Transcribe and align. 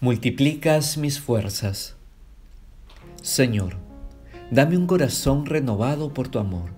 multiplicas 0.00 0.96
mis 0.96 1.18
fuerzas. 1.18 1.96
Señor, 3.20 3.78
dame 4.48 4.76
un 4.76 4.86
corazón 4.86 5.44
renovado 5.44 6.14
por 6.14 6.28
tu 6.28 6.38
amor, 6.38 6.70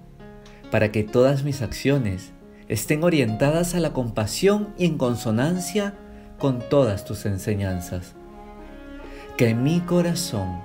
para 0.71 0.91
que 0.91 1.05
todas 1.05 1.45
mis 1.45 1.61
acciones 1.61 2.33
estén 2.69 3.05
orientadas 3.05 3.75
a 3.75 3.81
la 3.81 3.93
compasión 3.93 4.73
y 4.79 4.87
en 4.87 4.97
consonancia 4.97 5.99
con 6.39 6.61
todas 6.71 7.05
tus 7.05 7.27
enseñanzas. 7.27 8.15
Que 9.37 9.55
mi 9.55 9.81
corazón 9.81 10.63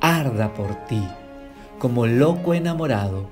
arda 0.00 0.54
por 0.54 0.86
ti 0.86 1.06
como 1.78 2.06
loco 2.06 2.54
enamorado, 2.54 3.28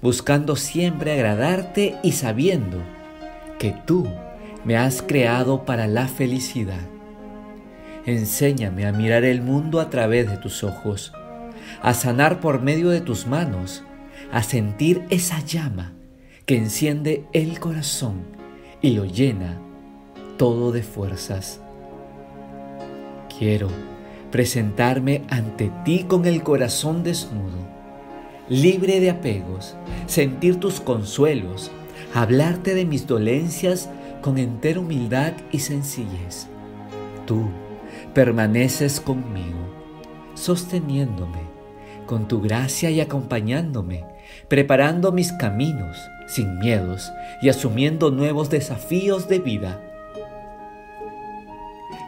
buscando 0.00 0.56
siempre 0.56 1.12
agradarte 1.12 1.96
y 2.02 2.12
sabiendo 2.12 2.78
que 3.58 3.74
tú 3.84 4.06
me 4.64 4.78
has 4.78 5.02
creado 5.02 5.66
para 5.66 5.86
la 5.86 6.08
felicidad. 6.08 6.97
Enséñame 8.08 8.86
a 8.86 8.92
mirar 8.92 9.24
el 9.24 9.42
mundo 9.42 9.80
a 9.80 9.90
través 9.90 10.30
de 10.30 10.38
tus 10.38 10.64
ojos, 10.64 11.12
a 11.82 11.92
sanar 11.92 12.40
por 12.40 12.62
medio 12.62 12.88
de 12.88 13.02
tus 13.02 13.26
manos, 13.26 13.84
a 14.32 14.42
sentir 14.42 15.04
esa 15.10 15.44
llama 15.44 15.92
que 16.46 16.56
enciende 16.56 17.26
el 17.34 17.60
corazón 17.60 18.22
y 18.80 18.92
lo 18.92 19.04
llena 19.04 19.60
todo 20.38 20.72
de 20.72 20.82
fuerzas. 20.82 21.60
Quiero 23.38 23.68
presentarme 24.30 25.24
ante 25.28 25.70
ti 25.84 26.04
con 26.08 26.24
el 26.24 26.42
corazón 26.42 27.04
desnudo, 27.04 27.58
libre 28.48 29.00
de 29.00 29.10
apegos, 29.10 29.76
sentir 30.06 30.58
tus 30.58 30.80
consuelos, 30.80 31.70
hablarte 32.14 32.74
de 32.74 32.86
mis 32.86 33.06
dolencias 33.06 33.90
con 34.22 34.38
entera 34.38 34.80
humildad 34.80 35.34
y 35.52 35.58
sencillez. 35.58 36.46
Tú, 37.26 37.50
permaneces 38.14 39.00
conmigo, 39.00 39.58
sosteniéndome 40.34 41.58
con 42.08 42.26
tu 42.26 42.40
gracia 42.40 42.90
y 42.90 43.00
acompañándome, 43.00 44.04
preparando 44.48 45.12
mis 45.12 45.32
caminos 45.32 45.96
sin 46.26 46.58
miedos 46.58 47.12
y 47.40 47.50
asumiendo 47.50 48.10
nuevos 48.10 48.50
desafíos 48.50 49.28
de 49.28 49.38
vida. 49.38 49.80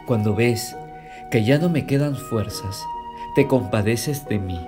Cuando 0.05 0.35
ves 0.35 0.75
que 1.29 1.43
ya 1.43 1.57
no 1.59 1.69
me 1.69 1.85
quedan 1.85 2.15
fuerzas, 2.15 2.83
te 3.35 3.47
compadeces 3.47 4.27
de 4.27 4.39
mí, 4.39 4.59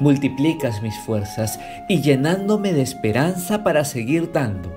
multiplicas 0.00 0.80
mis 0.82 0.98
fuerzas 1.00 1.60
y 1.88 2.00
llenándome 2.00 2.72
de 2.72 2.82
esperanza 2.82 3.62
para 3.64 3.84
seguir 3.84 4.32
dando 4.32 4.74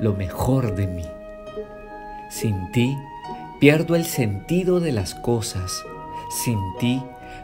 lo 0.00 0.14
mejor 0.14 0.74
de 0.74 0.86
mí. 0.86 1.04
Sin 2.30 2.70
ti, 2.72 2.96
Pierdo 3.58 3.96
el 3.96 4.04
sentido 4.04 4.78
de 4.78 4.92
las 4.92 5.14
cosas. 5.16 5.84
Sin 6.30 6.60
ti 6.78 7.02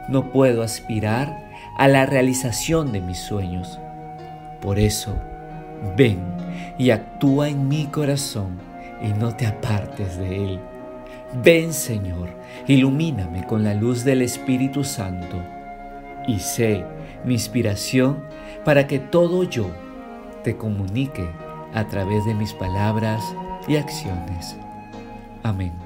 no 0.09 0.31
puedo 0.31 0.63
aspirar 0.63 1.51
a 1.77 1.89
la 1.89 2.07
realización 2.07 2.93
de 2.93 3.01
mis 3.01 3.19
sueños. 3.19 3.81
Por 4.61 4.79
eso, 4.79 5.17
ven 5.97 6.21
y 6.79 6.91
actúa 6.91 7.49
en 7.49 7.67
mi 7.69 7.87
corazón 7.87 8.59
y 9.03 9.09
no 9.09 9.35
te 9.35 9.47
apartes 9.47 10.17
de 10.17 10.45
él. 10.45 10.61
Ven 11.43 11.73
Señor, 11.73 12.29
ilumíname 12.69 13.45
con 13.45 13.65
la 13.65 13.75
luz 13.75 14.05
del 14.05 14.23
Espíritu 14.23 14.85
Santo 14.85 15.37
y 16.29 16.39
sé 16.39 16.85
mi 17.25 17.35
inspiración 17.35 18.23
para 18.65 18.87
que 18.87 19.01
todo 19.01 19.43
yo 19.43 19.69
te 20.45 20.57
comunique 20.57 21.29
a 21.75 21.89
través 21.89 22.25
de 22.25 22.35
mis 22.35 22.53
palabras 22.53 23.25
y 23.67 23.77
acciones. 23.77 24.57
Amén. 25.43 25.84